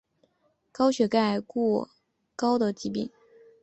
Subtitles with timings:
[0.71, 1.91] 高血钙过
[2.35, 3.11] 高的疾病。